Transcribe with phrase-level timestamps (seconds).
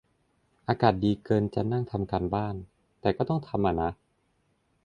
[0.67, 2.55] อากาศดีเกินจะนั่งทำการบ้าน
[3.01, 3.91] แต่ก็ต้องทำอ่ะนะ